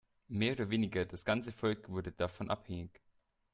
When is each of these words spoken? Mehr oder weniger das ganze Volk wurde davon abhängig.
Mehr 0.29 0.53
oder 0.53 0.71
weniger 0.71 1.05
das 1.05 1.25
ganze 1.25 1.51
Volk 1.51 1.87
wurde 1.87 2.11
davon 2.11 2.49
abhängig. 2.49 3.01